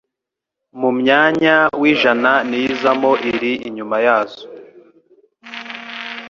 mumyanya 0.79 1.55
w'ijana 1.81 2.33
ntizamo 2.49 3.11
iri 3.29 3.53
inyuma 3.67 3.95
yazo. 4.07 4.43